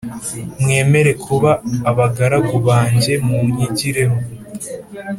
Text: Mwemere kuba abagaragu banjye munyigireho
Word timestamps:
Mwemere 0.61 1.11
kuba 1.25 1.51
abagaragu 1.89 2.55
banjye 2.67 3.13
munyigireho 3.25 4.17